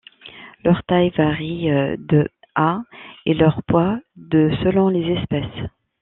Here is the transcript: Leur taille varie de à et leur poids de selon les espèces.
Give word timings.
Leur 0.63 0.83
taille 0.85 1.11
varie 1.15 1.67
de 1.99 2.27
à 2.55 2.81
et 3.27 3.35
leur 3.35 3.61
poids 3.61 3.99
de 4.15 4.49
selon 4.63 4.89
les 4.89 5.11
espèces. 5.19 5.67